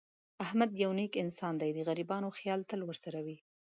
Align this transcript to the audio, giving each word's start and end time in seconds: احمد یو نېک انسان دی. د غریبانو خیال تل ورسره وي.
احمد 0.45 0.69
یو 0.83 0.91
نېک 0.97 1.13
انسان 1.23 1.53
دی. 1.61 1.69
د 1.73 1.79
غریبانو 1.87 2.29
خیال 2.37 2.59
تل 2.69 2.81
ورسره 2.85 3.19
وي. 3.25 3.37